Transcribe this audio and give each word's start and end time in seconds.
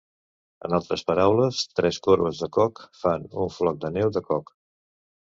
En 0.67 0.75
altres 0.75 1.01
paraules, 1.09 1.59
tres 1.79 1.99
corbes 2.07 2.41
de 2.43 2.49
Koch 2.57 2.81
fan 3.01 3.27
un 3.43 3.51
floc 3.59 3.77
de 3.83 3.93
neu 3.99 4.11
de 4.17 4.23
Koch. 4.31 4.51